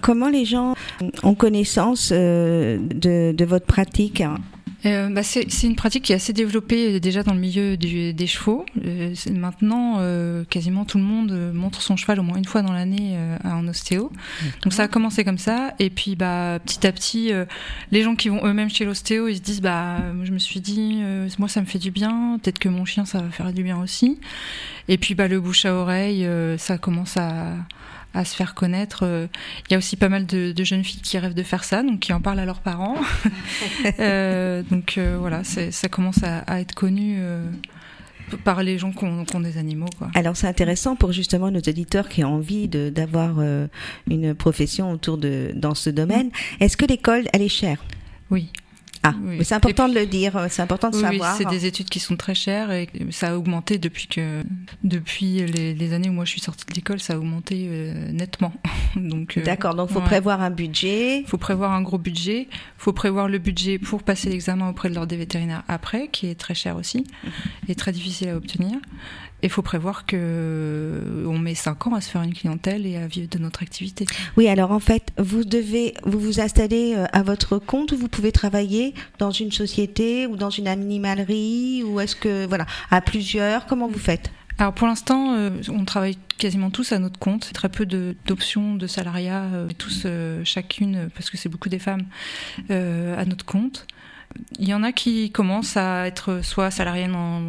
Comment 0.00 0.28
les 0.28 0.44
gens 0.44 0.74
ont 1.22 1.34
connaissance 1.34 2.10
euh, 2.12 2.78
de, 2.78 3.32
de 3.36 3.44
votre 3.44 3.66
pratique? 3.66 4.22
Euh, 4.86 5.10
bah, 5.10 5.22
c'est 5.22 5.44
une 5.64 5.76
pratique 5.76 6.04
qui 6.04 6.12
est 6.12 6.16
assez 6.16 6.32
développée 6.32 6.94
euh, 6.94 7.00
déjà 7.00 7.22
dans 7.22 7.34
le 7.34 7.38
milieu 7.40 7.76
du- 7.76 8.14
des 8.14 8.26
chevaux. 8.26 8.64
Euh, 8.86 9.12
maintenant, 9.30 9.96
euh, 9.98 10.42
quasiment 10.48 10.86
tout 10.86 10.96
le 10.96 11.04
monde 11.04 11.52
montre 11.52 11.82
son 11.82 11.96
cheval 11.98 12.18
au 12.18 12.22
moins 12.22 12.38
une 12.38 12.46
fois 12.46 12.62
dans 12.62 12.72
l'année 12.72 13.12
euh, 13.12 13.36
à 13.44 13.52
un 13.52 13.68
ostéo. 13.68 14.10
Donc 14.62 14.72
ça 14.72 14.84
a 14.84 14.88
commencé 14.88 15.22
comme 15.22 15.36
ça. 15.36 15.74
Et 15.80 15.90
puis 15.90 16.16
bah, 16.16 16.58
petit 16.64 16.86
à 16.86 16.92
petit, 16.92 17.30
euh, 17.30 17.44
les 17.90 18.02
gens 18.02 18.14
qui 18.16 18.30
vont 18.30 18.40
eux-mêmes 18.46 18.70
chez 18.70 18.86
l'ostéo, 18.86 19.28
ils 19.28 19.36
se 19.36 19.42
disent 19.42 19.60
bah, 19.60 19.98
je 20.22 20.32
me 20.32 20.38
suis 20.38 20.60
dit, 20.60 21.00
euh, 21.02 21.28
moi 21.38 21.48
ça 21.48 21.60
me 21.60 21.66
fait 21.66 21.78
du 21.78 21.90
bien, 21.90 22.38
peut-être 22.42 22.58
que 22.58 22.70
mon 22.70 22.86
chien 22.86 23.04
ça 23.04 23.20
va 23.20 23.28
faire 23.28 23.52
du 23.52 23.62
bien 23.62 23.78
aussi. 23.82 24.18
Et 24.88 24.96
puis 24.96 25.14
bah, 25.14 25.28
le 25.28 25.40
bouche 25.40 25.66
à 25.66 25.74
oreille, 25.74 26.24
euh, 26.24 26.56
ça 26.56 26.78
commence 26.78 27.18
à 27.18 27.52
à 28.14 28.24
se 28.24 28.34
faire 28.34 28.54
connaître. 28.54 29.00
Euh, 29.04 29.26
Il 29.68 29.72
y 29.72 29.74
a 29.74 29.78
aussi 29.78 29.96
pas 29.96 30.08
mal 30.08 30.26
de, 30.26 30.52
de 30.52 30.64
jeunes 30.64 30.84
filles 30.84 31.02
qui 31.02 31.18
rêvent 31.18 31.34
de 31.34 31.42
faire 31.42 31.64
ça, 31.64 31.82
donc 31.82 32.00
qui 32.00 32.12
en 32.12 32.20
parlent 32.20 32.40
à 32.40 32.46
leurs 32.46 32.60
parents. 32.60 32.96
Euh, 33.98 34.62
donc 34.70 34.96
euh, 34.98 35.16
voilà, 35.18 35.42
ça 35.44 35.88
commence 35.88 36.22
à, 36.22 36.38
à 36.40 36.60
être 36.60 36.74
connu 36.74 37.18
par 38.36 38.62
les 38.62 38.78
gens 38.78 38.92
qui 38.92 39.04
ont, 39.04 39.24
qui 39.24 39.36
ont 39.36 39.40
des 39.40 39.58
animaux. 39.58 39.88
Quoi. 39.98 40.10
Alors 40.14 40.36
c'est 40.36 40.46
intéressant 40.46 40.96
pour 40.96 41.12
justement 41.12 41.50
nos 41.50 41.60
auditeurs 41.60 42.08
qui 42.08 42.24
ont 42.24 42.34
envie 42.34 42.68
d'avoir 42.68 43.36
euh, 43.38 43.66
une 44.08 44.34
profession 44.34 44.90
autour 44.90 45.18
de 45.18 45.52
dans 45.54 45.74
ce 45.74 45.90
domaine. 45.90 46.30
Est-ce 46.60 46.76
que 46.76 46.86
l'école 46.86 47.24
elle 47.32 47.42
est 47.42 47.48
chère? 47.48 47.82
Oui. 48.30 48.50
Ah, 49.02 49.14
Oui. 49.22 49.38
c'est 49.44 49.54
important 49.54 49.88
de 49.88 49.94
le 49.94 50.04
dire, 50.04 50.46
c'est 50.50 50.60
important 50.60 50.90
de 50.90 50.96
Oui, 50.96 51.02
oui, 51.08 51.18
savoir. 51.18 51.36
c'est 51.36 51.46
des 51.46 51.64
études 51.64 51.88
qui 51.88 52.00
sont 52.00 52.16
très 52.16 52.34
chères 52.34 52.70
et 52.70 52.88
ça 53.10 53.30
a 53.30 53.36
augmenté 53.36 53.78
depuis 53.78 54.06
que 54.08 54.42
depuis 54.84 55.46
les, 55.46 55.72
les 55.74 55.92
années 55.94 56.10
où 56.10 56.12
moi 56.12 56.26
je 56.26 56.30
suis 56.32 56.40
sortie 56.40 56.66
de 56.66 56.74
l'école, 56.74 57.00
ça 57.00 57.14
a 57.14 57.16
augmenté 57.16 57.66
euh, 57.70 58.12
nettement. 58.12 58.52
donc 58.96 59.38
euh, 59.38 59.42
D'accord, 59.42 59.74
donc 59.74 59.88
faut 59.88 60.00
ouais. 60.00 60.04
prévoir 60.04 60.42
un 60.42 60.50
budget. 60.50 61.24
faut 61.26 61.38
prévoir 61.38 61.72
un 61.72 61.80
gros 61.80 61.96
budget, 61.98 62.48
faut 62.76 62.92
prévoir 62.92 63.28
le 63.28 63.38
budget 63.38 63.78
pour 63.78 64.02
passer 64.02 64.28
l'examen 64.28 64.68
auprès 64.68 64.90
de 64.90 64.94
l'ordre 64.94 65.08
des 65.08 65.16
vétérinaires 65.16 65.62
après, 65.68 66.08
qui 66.08 66.26
est 66.26 66.34
très 66.34 66.54
cher 66.54 66.76
aussi 66.76 67.06
et 67.68 67.74
très 67.74 67.92
difficile 67.92 68.28
à 68.28 68.36
obtenir. 68.36 68.76
Et 69.42 69.48
faut 69.48 69.62
prévoir 69.62 70.06
que 70.06 70.16
euh, 70.18 71.24
on 71.26 71.38
met 71.38 71.54
5 71.54 71.86
ans 71.86 71.94
à 71.94 72.00
se 72.00 72.10
faire 72.10 72.22
une 72.22 72.34
clientèle 72.34 72.86
et 72.86 72.96
à 72.96 73.06
vivre 73.06 73.28
de 73.28 73.38
notre 73.38 73.62
activité. 73.62 74.06
Oui, 74.36 74.48
alors 74.48 74.72
en 74.72 74.80
fait, 74.80 75.12
vous 75.18 75.44
devez 75.44 75.94
vous 76.04 76.18
vous 76.18 76.40
installer 76.40 76.94
euh, 76.96 77.06
à 77.12 77.22
votre 77.22 77.58
compte 77.58 77.92
ou 77.92 77.96
vous 77.96 78.08
pouvez 78.08 78.32
travailler 78.32 78.94
dans 79.18 79.30
une 79.30 79.52
société 79.52 80.26
ou 80.26 80.36
dans 80.36 80.50
une 80.50 80.68
animalerie 80.68 81.82
ou 81.84 82.00
est-ce 82.00 82.16
que 82.16 82.46
voilà 82.46 82.66
à 82.90 83.00
plusieurs? 83.00 83.66
Comment 83.66 83.88
vous 83.88 83.98
faites? 83.98 84.30
Alors 84.60 84.74
pour 84.74 84.86
l'instant, 84.86 85.36
euh, 85.36 85.48
on 85.70 85.86
travaille 85.86 86.18
quasiment 86.36 86.68
tous 86.68 86.92
à 86.92 86.98
notre 86.98 87.18
compte. 87.18 87.50
Très 87.54 87.70
peu 87.70 87.86
d'options 87.86 88.74
de, 88.74 88.86
salariat, 88.86 89.44
euh, 89.44 89.68
tous 89.78 90.02
euh, 90.04 90.42
chacune, 90.44 91.08
parce 91.14 91.30
que 91.30 91.38
c'est 91.38 91.48
beaucoup 91.48 91.70
des 91.70 91.78
femmes, 91.78 92.04
à 92.68 93.24
notre 93.24 93.46
compte. 93.46 93.86
Il 94.58 94.68
y 94.68 94.74
en 94.74 94.82
a 94.82 94.92
qui 94.92 95.30
commencent 95.30 95.76
à 95.76 96.06
être 96.06 96.40
soit 96.42 96.70
salariés 96.70 97.08
dans, 97.08 97.40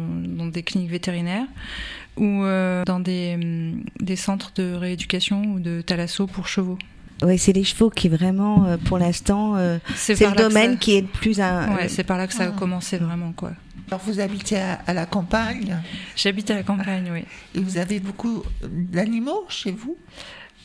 des 0.46 0.62
cliniques 0.62 0.90
vétérinaires 0.90 1.46
ou 2.16 2.42
dans 2.86 3.00
des, 3.00 3.34
hum, 3.34 3.84
des, 4.00 4.16
centres 4.16 4.52
de 4.54 4.74
rééducation 4.74 5.42
ou 5.44 5.60
de 5.60 5.80
thalasso 5.80 6.26
pour 6.26 6.48
chevaux. 6.48 6.78
Oui, 7.22 7.38
c'est 7.38 7.52
les 7.52 7.64
chevaux 7.64 7.88
qui 7.88 8.08
vraiment, 8.08 8.76
pour 8.84 8.98
l'instant, 8.98 9.56
c'est 9.94 10.18
le 10.20 10.36
domaine 10.36 10.78
qui 10.78 10.96
est 10.96 11.02
le 11.02 11.06
plus. 11.06 11.40
Un... 11.40 11.76
Ouais, 11.76 11.88
c'est 11.88 12.04
par 12.04 12.18
là 12.18 12.26
que 12.26 12.34
ça 12.34 12.44
a 12.44 12.48
ah. 12.48 12.58
commencé 12.58 12.98
vraiment, 12.98 13.32
quoi. 13.32 13.52
Alors 13.92 14.00
vous 14.06 14.20
habitez 14.20 14.56
à, 14.56 14.94
la 14.94 15.04
campagne? 15.04 15.78
J'habite 16.16 16.50
à 16.50 16.54
la 16.54 16.62
campagne, 16.62 17.10
oui. 17.12 17.24
Et 17.54 17.62
vous 17.62 17.76
avez 17.76 18.00
beaucoup 18.00 18.42
d'animaux 18.62 19.44
chez 19.50 19.70
vous? 19.70 19.98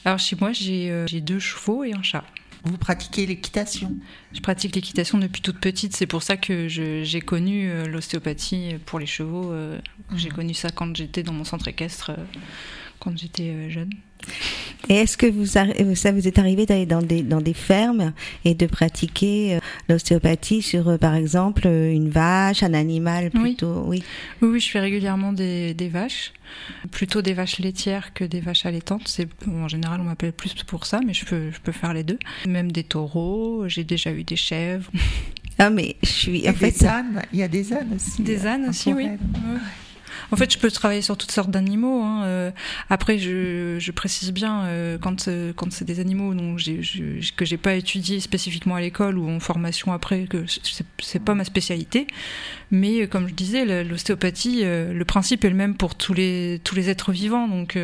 Alors 0.06 0.18
chez 0.18 0.38
moi, 0.40 0.52
euh, 0.52 1.06
j'ai 1.08 1.20
deux 1.20 1.40
chevaux 1.40 1.84
et 1.84 1.92
un 1.92 2.02
chat. 2.02 2.24
Vous 2.64 2.78
pratiquez 2.78 3.26
l'équitation 3.26 3.96
Je 4.34 4.42
pratique 4.42 4.76
l'équitation 4.76 5.18
depuis 5.18 5.42
toute 5.42 5.60
petite. 5.60 5.96
C'est 5.96 6.08
pour 6.08 6.24
ça 6.24 6.38
que 6.38 6.68
j'ai 6.68 7.22
connu 7.22 7.70
euh, 7.70 7.88
l'ostéopathie 7.88 8.76
pour 8.86 9.00
les 9.00 9.06
chevaux. 9.06 9.52
Euh, 9.52 9.80
j'ai 10.16 10.30
mhm. 10.30 10.36
connu 10.36 10.54
ça 10.54 10.70
quand 10.70 10.96
j'étais 10.96 11.24
dans 11.24 11.34
mon 11.34 11.44
centre 11.44 11.68
équestre, 11.68 12.12
quand 13.00 13.18
j'étais 13.18 13.70
jeune. 13.70 13.92
Et 14.90 14.96
est-ce 14.96 15.18
que 15.18 15.26
vous, 15.26 15.46
ça 15.46 16.12
vous 16.12 16.28
est 16.28 16.40
arrivé 16.40 16.66
d'aller 16.66 16.86
dans 16.86 17.02
des, 17.02 17.22
dans 17.22 17.42
des 17.42 17.54
fermes 17.54 18.14
et 18.46 18.54
de 18.54 18.66
pratiquer 18.68 19.56
euh, 19.56 19.60
l'ostéopathie 19.90 20.62
sur, 20.62 20.88
euh, 20.88 20.98
par 20.98 21.16
exemple, 21.16 21.64
euh, 21.66 21.92
une 21.92 22.10
vache, 22.10 22.64
un 22.64 22.74
animal 22.74 23.32
plutôt? 23.32 23.84
Oui. 23.86 24.04
oui. 24.42 24.50
oui. 24.50 24.60
je 24.60 24.70
fais 24.70 24.80
régulièrement 24.80 25.34
des, 25.34 25.74
des, 25.74 25.90
vaches, 25.90 26.32
plutôt 26.92 27.22
des 27.22 27.34
vaches 27.34 27.60
laitières 27.60 28.14
que 28.14 28.24
des 28.24 28.40
vaches 28.40 28.66
allaitantes. 28.66 29.08
C'est, 29.08 29.28
en 29.48 29.68
général, 29.68 30.00
on 30.00 30.06
m'appelle 30.06 30.34
plus 30.34 30.54
pour 30.66 30.86
ça, 30.86 31.02
mais 31.06 31.14
je 31.14 31.26
peux, 31.26 31.52
je 31.52 31.60
peux 31.60 31.72
faire 31.74 31.94
les 31.94 32.04
deux. 32.04 32.20
Même 32.48 32.72
des 32.72 32.84
taureaux, 32.84 33.68
j'ai 33.68 33.84
déjà 33.84 34.12
eu 34.12 34.24
des 34.24 34.38
chèvres. 34.38 34.90
Ah, 35.60 35.70
mais 35.70 35.96
je 36.04 36.10
suis. 36.10 36.50
En 36.50 36.54
fait, 36.54 36.72
des 36.72 36.86
ânes, 36.86 37.24
il 37.34 37.40
y 37.40 37.44
a 37.44 37.48
des 37.48 37.74
ânes 37.74 37.94
aussi. 37.96 38.22
Des 38.22 38.46
ânes 38.46 38.70
aussi, 38.70 38.94
oui. 38.94 39.10
En 40.32 40.36
fait, 40.36 40.52
je 40.52 40.58
peux 40.58 40.70
travailler 40.70 41.02
sur 41.02 41.18
toutes 41.18 41.32
sortes 41.32 41.50
d'animaux. 41.50 42.04
Hein. 42.04 42.24
Euh, 42.26 42.52
après, 42.90 43.18
je, 43.18 43.78
je, 43.80 43.92
précise 43.92 44.34
bien 44.34 44.66
euh, 44.66 44.98
quand 44.98 45.28
euh, 45.28 45.54
quand 45.56 45.72
c'est 45.72 45.86
des 45.86 46.00
animaux 46.00 46.34
dont 46.34 46.58
j'ai, 46.58 46.84
je, 46.84 47.32
que 47.34 47.46
j'ai 47.46 47.58
pas 47.58 47.76
étudié 47.76 48.20
spécifiquement 48.20 48.76
à 48.76 48.82
l'école 48.82 49.18
ou 49.18 49.30
en 49.30 49.40
formation 49.40 49.94
après, 49.94 50.26
que 50.26 50.46
c'est, 50.48 50.86
c'est 51.00 51.24
pas 51.24 51.34
ma 51.34 51.46
spécialité. 51.46 52.08
Mais 52.72 53.08
comme 53.08 53.30
je 53.30 53.34
disais, 53.34 53.84
l'ostéopathie, 53.84 54.64
le 54.64 55.04
principe 55.06 55.46
est 55.46 55.50
le 55.50 55.56
même 55.56 55.76
pour 55.76 55.96
tous 55.96 56.14
les 56.14 56.60
tous 56.64 56.76
les 56.76 56.90
êtres 56.90 57.14
vivants. 57.14 57.48
Donc 57.48 57.78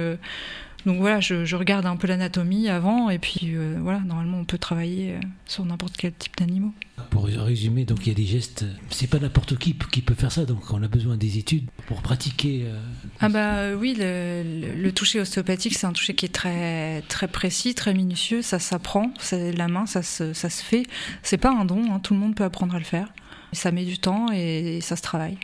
donc 0.86 0.98
voilà, 0.98 1.22
je, 1.22 1.56
regarde 1.56 1.86
un 1.86 1.96
peu 1.96 2.08
l'anatomie 2.08 2.68
avant, 2.68 3.10
et 3.10 3.18
puis 3.18 3.52
euh, 3.56 3.78
voilà, 3.82 4.00
normalement 4.00 4.40
on 4.40 4.44
peut 4.44 4.58
travailler 4.58 5.14
euh, 5.14 5.20
sur 5.46 5.64
n'importe 5.64 5.96
quel 5.98 6.12
type 6.14 6.36
d'animaux. 6.38 6.74
Pour 7.10 7.26
résumer, 7.26 7.86
donc 7.86 8.06
il 8.06 8.10
y 8.10 8.12
a 8.12 8.16
des 8.16 8.26
gestes, 8.26 8.66
c'est 8.90 9.10
pas 9.10 9.20
n'importe 9.20 9.58
qui 9.58 9.76
qui 9.92 10.02
peut 10.02 10.14
faire 10.14 10.32
ça, 10.32 10.46
donc 10.46 10.72
on 10.72 10.84
a 10.84 10.88
besoin 10.88 11.16
des 11.16 11.38
études 11.38 11.70
pour 11.88 12.02
pratiquer. 12.02 12.64
Euh, 12.66 12.80
ah 13.22 13.30
bah 13.30 13.76
oui, 13.80 13.96
le, 13.98 14.92
toucher 14.92 15.22
ostéopathique, 15.22 15.76
c'est 15.76 15.88
un 15.88 15.94
toucher 15.94 16.16
qui 16.16 16.26
est 16.26 16.34
très 16.34 17.02
très 17.08 17.28
précis, 17.28 17.76
très 17.76 17.94
minutieux, 17.94 18.42
ça 18.42 18.60
s'apprend, 18.60 19.14
c'est 19.20 19.54
la 19.54 19.68
main, 19.70 19.86
ça 19.86 20.04
se, 20.04 20.34
ça 20.34 20.50
se 20.50 20.62
fait. 20.62 20.84
C'est 21.24 21.38
pas 21.38 21.52
un 21.52 21.66
don, 21.66 21.92
hein, 21.92 22.00
tout 22.00 22.14
le 22.14 22.20
monde 22.20 22.36
peut 22.36 22.44
apprendre 22.44 22.76
à 22.76 22.80
le 22.80 22.86
faire. 22.86 23.08
Ça 23.54 23.72
met 23.72 23.86
du 23.86 24.00
temps 24.00 24.32
et, 24.34 24.80
ça 24.82 24.96
se 24.96 25.02
travaille. 25.02 25.38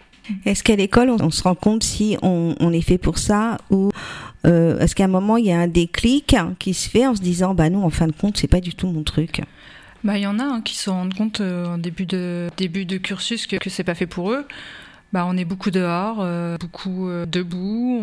Est-ce 0.46 0.64
qu'à 0.64 0.76
l'école, 0.76 1.10
on, 1.10 1.32
se 1.32 1.44
rend 1.44 1.56
compte 1.56 1.84
si 1.84 2.18
on, 2.22 2.56
on 2.60 2.72
est 2.72 2.82
fait 2.82 2.98
pour 2.98 3.18
ça 3.18 3.58
ou 3.72 3.90
euh, 4.46 4.80
Est-ce 4.80 4.96
qu'à 4.96 5.06
un 5.06 5.10
moment, 5.10 5.38
il 5.38 5.46
y 5.46 5.52
a 5.52 5.60
un 5.60 5.68
déclic 5.68 6.36
qui 6.60 6.74
se 6.74 6.90
fait 6.90 7.06
en 7.06 7.16
se 7.16 7.22
disant, 7.22 7.54
bah 7.54 7.70
non, 7.70 7.84
en 7.84 7.90
fin 7.90 8.08
de 8.08 8.12
compte, 8.12 8.38
c'est 8.38 8.48
pas 8.48 8.62
du 8.62 8.74
tout 8.76 8.88
mon 8.88 9.04
truc 9.04 9.42
bah, 10.06 10.18
il 10.18 10.22
y 10.22 10.28
en 10.28 10.40
a 10.40 10.44
hein, 10.44 10.62
qui 10.62 10.78
se 10.78 10.90
rendent 10.90 11.14
compte 11.14 11.42
euh, 11.42 11.66
en 11.66 11.78
début 11.78 12.06
de, 12.06 12.48
début 12.56 12.86
de 12.86 12.96
cursus 12.96 13.48
que, 13.48 13.58
que 13.58 13.70
c'est 13.70 13.84
pas 13.84 13.96
fait 13.96 14.08
pour 14.08 14.32
eux. 14.32 14.48
Bah, 15.12 15.26
on 15.28 15.36
est 15.36 15.44
beaucoup 15.44 15.72
dehors, 15.72 16.20
euh, 16.22 16.58
beaucoup 16.58 17.10
debout 17.28 18.02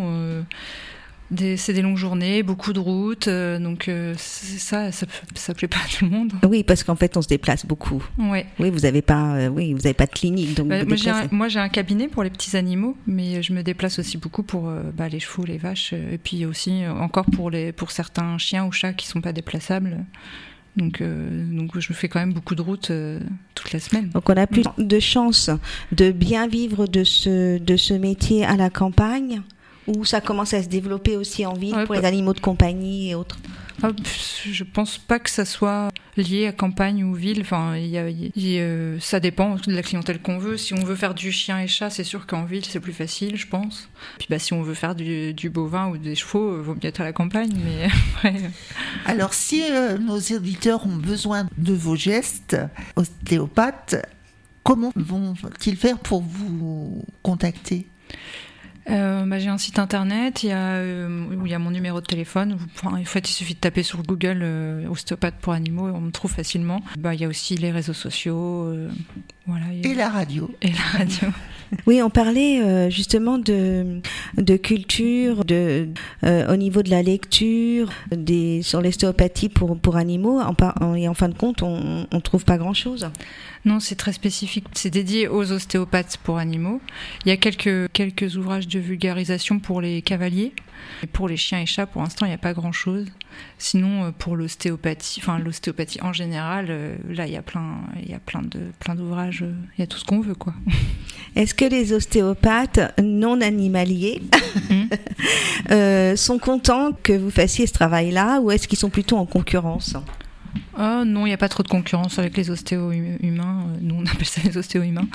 c'est 1.56 1.72
des 1.72 1.82
longues 1.82 1.96
journées, 1.96 2.42
beaucoup 2.42 2.72
de 2.72 2.78
routes, 2.78 3.28
euh, 3.28 3.58
donc 3.58 3.88
euh, 3.88 4.14
ça, 4.16 4.92
ça, 4.92 5.06
ça 5.34 5.54
plaît 5.54 5.68
pas 5.68 5.78
à 5.78 5.88
tout 5.88 6.04
le 6.04 6.10
monde. 6.10 6.32
Oui, 6.48 6.62
parce 6.62 6.84
qu'en 6.84 6.94
fait, 6.94 7.16
on 7.16 7.22
se 7.22 7.28
déplace 7.28 7.66
beaucoup. 7.66 8.02
Ouais. 8.18 8.46
Oui, 8.58 8.70
vous 8.70 8.80
n'avez 8.80 9.02
pas, 9.02 9.34
euh, 9.34 9.48
oui, 9.48 9.72
vous 9.72 9.86
avez 9.86 9.94
pas 9.94 10.06
de 10.06 10.12
clinique, 10.12 10.54
donc. 10.54 10.68
Bah, 10.68 10.84
moi, 11.32 11.48
j'ai 11.48 11.58
un, 11.58 11.68
cabinet 11.68 12.08
pour 12.08 12.22
les 12.22 12.30
petits 12.30 12.56
animaux, 12.56 12.96
mais 13.06 13.42
je 13.42 13.52
me 13.52 13.62
déplace 13.62 13.98
aussi 13.98 14.18
beaucoup 14.18 14.42
pour 14.42 14.70
bah, 14.96 15.08
les 15.08 15.20
chevaux, 15.20 15.44
les 15.44 15.58
vaches, 15.58 15.92
et 15.92 16.18
puis 16.18 16.46
aussi 16.46 16.86
encore 16.86 17.26
pour 17.26 17.50
les, 17.50 17.72
pour 17.72 17.90
certains 17.90 18.38
chiens 18.38 18.64
ou 18.64 18.72
chats 18.72 18.92
qui 18.92 19.06
sont 19.06 19.20
pas 19.20 19.32
déplaçables. 19.32 20.04
Donc, 20.76 21.02
donc 21.02 21.78
je 21.78 21.92
fais 21.92 22.08
quand 22.08 22.20
même 22.20 22.32
beaucoup 22.34 22.54
de 22.54 22.62
routes 22.62 22.92
toute 23.54 23.72
la 23.72 23.80
semaine. 23.80 24.10
Donc 24.10 24.28
on 24.28 24.36
a 24.36 24.46
plus 24.46 24.64
de 24.78 25.00
chances 25.00 25.50
de 25.92 26.12
bien 26.12 26.46
vivre 26.46 26.86
de 26.86 27.02
ce, 27.02 27.58
de 27.58 27.76
ce 27.76 27.94
métier 27.94 28.44
à 28.44 28.56
la 28.56 28.70
campagne 28.70 29.42
ou 29.86 30.04
ça 30.04 30.20
commence 30.20 30.54
à 30.54 30.62
se 30.62 30.68
développer 30.68 31.16
aussi 31.16 31.46
en 31.46 31.54
ville 31.54 31.76
pour 31.86 31.94
les 31.94 32.04
animaux 32.04 32.32
de 32.32 32.40
compagnie 32.40 33.10
et 33.10 33.14
autres? 33.14 33.38
Ah, 33.82 33.90
Je 34.44 34.64
pense 34.64 34.96
pas 34.96 35.18
que 35.18 35.28
ça 35.28 35.44
soit 35.44 35.90
lié 36.16 36.46
à 36.46 36.52
campagne 36.52 37.04
ou 37.04 37.12
ville. 37.12 37.42
Enfin, 37.42 37.76
y 37.76 37.98
a, 37.98 38.04
euh, 38.04 38.96
ça 39.00 39.20
dépend 39.20 39.56
de 39.56 39.72
la 39.72 39.82
clientèle 39.82 40.20
qu'on 40.20 40.38
veut. 40.38 40.56
Si 40.56 40.72
on 40.72 40.82
veut 40.82 40.96
faire 40.96 41.14
du 41.14 41.30
chien 41.30 41.60
et 41.60 41.66
chat, 41.66 41.90
c'est 41.90 42.04
sûr 42.04 42.26
qu'en 42.26 42.44
ville 42.44 42.64
c'est 42.64 42.80
plus 42.80 42.94
facile, 42.94 43.36
je 43.36 43.46
pense. 43.46 43.88
Puis 44.18 44.28
bah, 44.30 44.38
si 44.38 44.54
on 44.54 44.62
veut 44.62 44.74
faire 44.74 44.94
du, 44.94 45.50
bovin 45.50 45.88
ou 45.88 45.98
des 45.98 46.14
chevaux, 46.14 46.56
il 46.56 46.62
vaut 46.62 46.74
mieux 46.74 46.86
être 46.86 47.00
à 47.00 47.04
la 47.04 47.12
campagne. 47.12 47.52
Mais 47.64 48.32
Alors, 49.06 49.34
si 49.34 49.62
euh, 49.70 49.98
nos 49.98 50.18
éditeurs 50.18 50.86
ont 50.86 50.96
besoin 50.96 51.46
de 51.58 51.74
vos 51.74 51.96
gestes 51.96 52.56
ostéopathes, 52.96 53.96
comment 54.62 54.92
vont-ils 54.96 55.76
faire 55.76 55.98
pour 55.98 56.22
vous 56.22 57.04
contacter? 57.22 57.86
Euh, 58.90 59.24
bah, 59.26 59.38
J'ai 59.38 59.48
un 59.48 59.58
site 59.58 59.78
internet, 59.78 60.42
il 60.42 60.50
y, 60.50 60.52
a, 60.52 60.74
euh, 60.74 61.26
où 61.26 61.46
il 61.46 61.52
y 61.52 61.54
a 61.54 61.58
mon 61.58 61.70
numéro 61.70 62.00
de 62.00 62.06
téléphone. 62.06 62.58
en 62.84 63.04
fait, 63.04 63.28
il 63.28 63.32
suffit 63.32 63.54
de 63.54 63.60
taper 63.60 63.82
sur 63.82 64.02
Google 64.02 64.40
euh, 64.42 64.88
ostéopathe 64.88 65.36
pour 65.40 65.52
animaux 65.52 65.88
et 65.88 65.92
on 65.92 66.00
me 66.00 66.10
trouve 66.10 66.32
facilement. 66.32 66.82
Bah, 66.98 67.14
il 67.14 67.20
y 67.20 67.24
a 67.24 67.28
aussi 67.28 67.56
les 67.56 67.70
réseaux 67.70 67.92
sociaux. 67.92 68.64
Euh, 68.64 68.90
voilà, 69.46 69.66
Et 69.82 69.94
la 69.94 70.08
radio. 70.08 70.50
Et 70.62 70.70
la 70.70 70.98
radio. 70.98 71.28
Oui, 71.86 72.00
on 72.00 72.10
parlait 72.10 72.62
euh, 72.62 72.90
justement 72.90 73.38
de, 73.38 74.00
de 74.36 74.56
culture, 74.56 75.44
de, 75.44 75.88
euh, 76.24 76.52
au 76.52 76.56
niveau 76.56 76.82
de 76.82 76.90
la 76.90 77.02
lecture, 77.02 77.90
des, 78.10 78.62
sur 78.62 78.80
l'ostéopathie 78.80 79.48
pour, 79.48 79.76
pour 79.76 79.96
animaux, 79.96 80.40
en, 80.40 80.94
et 80.94 81.08
en 81.08 81.14
fin 81.14 81.28
de 81.28 81.34
compte, 81.34 81.62
on 81.62 82.06
ne 82.12 82.20
trouve 82.20 82.44
pas 82.44 82.56
grand-chose. 82.56 83.10
Non, 83.64 83.80
c'est 83.80 83.96
très 83.96 84.12
spécifique. 84.12 84.66
C'est 84.74 84.90
dédié 84.90 85.26
aux 85.26 85.50
ostéopathes 85.50 86.18
pour 86.22 86.38
animaux. 86.38 86.80
Il 87.24 87.30
y 87.30 87.32
a 87.32 87.36
quelques, 87.36 87.90
quelques 87.92 88.36
ouvrages 88.36 88.68
de 88.68 88.75
vulgarisation 88.78 89.58
pour 89.58 89.80
les 89.80 90.02
cavaliers. 90.02 90.52
Et 91.02 91.06
pour 91.06 91.28
les 91.28 91.36
chiens 91.36 91.60
et 91.60 91.66
chats, 91.66 91.86
pour 91.86 92.02
l'instant, 92.02 92.26
il 92.26 92.30
n'y 92.30 92.34
a 92.34 92.38
pas 92.38 92.52
grand-chose. 92.52 93.06
Sinon, 93.58 94.04
euh, 94.04 94.10
pour 94.16 94.36
l'ostéopathie, 94.36 95.20
enfin 95.22 95.38
l'ostéopathie 95.38 96.00
en 96.02 96.12
général, 96.12 96.66
euh, 96.68 96.96
là, 97.08 97.26
il 97.26 97.32
y 97.32 97.36
a 97.36 97.42
plein, 97.42 97.80
il 98.02 98.10
y 98.10 98.14
a 98.14 98.18
plein 98.18 98.42
de, 98.42 98.60
plein 98.78 98.94
d'ouvrages. 98.94 99.42
Euh, 99.42 99.52
il 99.76 99.80
y 99.80 99.84
a 99.84 99.86
tout 99.86 99.98
ce 99.98 100.04
qu'on 100.04 100.20
veut, 100.20 100.34
quoi. 100.34 100.54
Est-ce 101.36 101.54
que 101.54 101.64
les 101.64 101.92
ostéopathes 101.92 102.80
non 103.02 103.40
animaliers 103.40 104.22
mmh. 104.70 106.14
sont 106.16 106.38
contents 106.38 106.92
que 107.02 107.12
vous 107.12 107.30
fassiez 107.30 107.66
ce 107.66 107.74
travail-là, 107.74 108.40
ou 108.40 108.50
est-ce 108.50 108.66
qu'ils 108.66 108.78
sont 108.78 108.88
plutôt 108.88 109.18
en 109.18 109.26
concurrence? 109.26 109.96
Oh 110.78 111.04
non, 111.04 111.26
il 111.26 111.30
n'y 111.30 111.34
a 111.34 111.38
pas 111.38 111.48
trop 111.48 111.62
de 111.62 111.68
concurrence 111.68 112.18
avec 112.18 112.36
les 112.36 112.50
ostéo-humains. 112.50 113.66
Euh, 113.68 113.78
nous, 113.80 113.96
on 113.96 114.06
appelle 114.06 114.26
ça 114.26 114.40
les 114.44 114.56
ostéo-humains. 114.56 115.08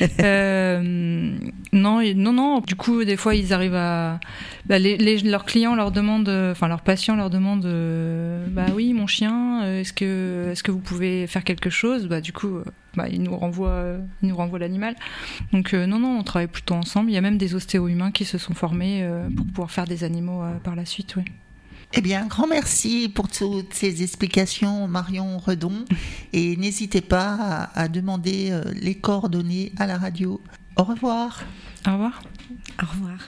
euh, 0.20 1.38
non, 1.72 2.00
non, 2.14 2.32
non. 2.32 2.60
Du 2.60 2.74
coup, 2.74 3.04
des 3.04 3.16
fois, 3.16 3.34
ils 3.34 3.52
arrivent 3.52 3.74
à. 3.74 4.20
Bah, 4.66 4.78
les, 4.78 5.18
leurs 5.18 5.44
clients 5.44 5.74
leur 5.74 5.92
demandent, 5.92 6.28
enfin, 6.28 6.68
leurs 6.68 6.82
patients 6.82 7.16
leur 7.16 7.30
demandent 7.30 7.66
euh, 7.66 8.46
Bah 8.48 8.66
oui, 8.74 8.92
mon 8.92 9.06
chien, 9.06 9.62
euh, 9.62 9.80
est-ce 9.80 9.92
que, 9.92 10.50
est 10.50 10.62
que 10.62 10.72
vous 10.72 10.80
pouvez 10.80 11.26
faire 11.26 11.44
quelque 11.44 11.70
chose? 11.70 12.06
Bah, 12.06 12.20
du 12.20 12.32
coup, 12.32 12.58
bah, 12.96 13.08
ils 13.08 13.22
nous 13.22 13.36
renvoient, 13.36 13.96
ils 14.22 14.28
nous 14.28 14.36
renvoient 14.36 14.58
l'animal. 14.58 14.96
Donc, 15.52 15.72
non, 15.74 15.98
non, 15.98 16.18
on 16.18 16.22
travaille 16.22 16.48
plutôt 16.48 16.74
ensemble. 16.74 17.10
Il 17.10 17.14
y 17.14 17.18
a 17.18 17.22
même 17.22 17.38
des 17.38 17.54
ostéo-humains 17.54 18.10
qui 18.10 18.24
se 18.24 18.38
sont 18.38 18.54
formés 18.54 19.08
pour 19.36 19.46
pouvoir 19.46 19.70
faire 19.70 19.86
des 19.86 20.04
animaux 20.04 20.42
par 20.62 20.74
la 20.74 20.84
suite, 20.84 21.16
oui. 21.16 21.24
Eh 21.96 22.00
bien, 22.00 22.26
grand 22.26 22.48
merci 22.48 23.08
pour 23.08 23.28
toutes 23.28 23.72
ces 23.72 24.02
explications, 24.02 24.88
Marion 24.88 25.38
Redon. 25.38 25.84
Et 26.32 26.56
n'hésitez 26.56 27.00
pas 27.00 27.70
à, 27.74 27.86
demander 27.86 28.48
euh, 28.50 28.64
les 28.74 28.96
coordonnées 28.96 29.72
à 29.78 29.86
la 29.86 29.96
radio. 29.96 30.40
Au 30.76 30.82
revoir. 30.82 31.44
Au 31.86 31.92
revoir. 31.92 32.22
Au 32.82 32.86
revoir. 32.86 33.20